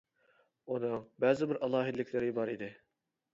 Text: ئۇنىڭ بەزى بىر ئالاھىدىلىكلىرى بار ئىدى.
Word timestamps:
ئۇنىڭ 0.71 0.95
بەزى 1.25 1.49
بىر 1.51 1.59
ئالاھىدىلىكلىرى 1.67 2.33
بار 2.41 2.53
ئىدى. 2.55 2.73